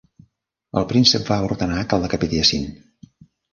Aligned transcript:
El 0.81 0.87
príncep 0.91 1.29
va 1.33 1.37
ordenar 1.49 1.85
que 1.91 2.01
el 2.01 2.07
decapitessin. 2.09 2.69